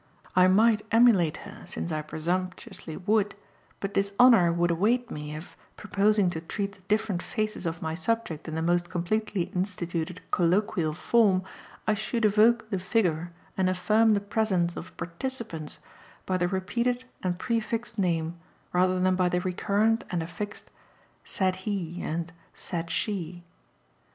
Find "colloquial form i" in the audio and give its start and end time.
10.31-11.93